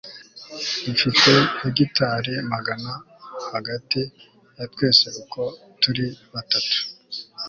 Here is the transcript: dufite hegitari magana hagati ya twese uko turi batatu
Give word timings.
dufite 0.83 1.31
hegitari 1.61 2.33
magana 2.53 2.91
hagati 3.53 4.01
ya 4.57 4.65
twese 4.73 5.05
uko 5.21 5.41
turi 5.81 6.05
batatu 6.33 6.77